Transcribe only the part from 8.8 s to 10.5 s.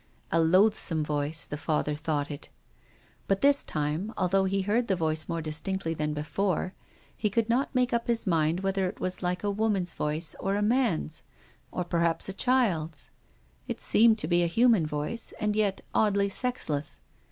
it was like a woman's voice